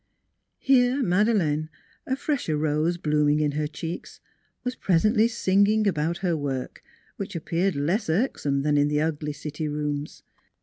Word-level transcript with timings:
Here 0.57 1.03
Madeleine, 1.03 1.69
a 2.07 2.15
fresher 2.15 2.57
rose 2.57 2.97
blooming 2.97 3.39
in 3.39 3.51
her 3.51 3.67
cheeks, 3.67 4.19
was 4.63 4.73
presently 4.73 5.27
singing 5.27 5.85
about 5.85 6.17
her 6.25 6.35
work, 6.35 6.81
which 7.17 7.35
appeared 7.35 7.75
less 7.75 8.09
irksome 8.09 8.63
than 8.63 8.79
in 8.79 8.87
the 8.87 8.99
ugly 8.99 9.33
city 9.33 9.67
rooms. 9.67 10.23